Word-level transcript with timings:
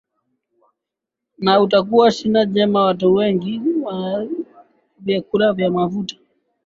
a 1.49 1.61
utakuta 1.63 2.11
siha 2.17 2.41
njema 2.45 2.85
watuwengi 2.87 3.61
wanakula 3.83 4.63
vyakula 5.03 5.53
vya 5.53 5.71
mafuta 5.71 6.15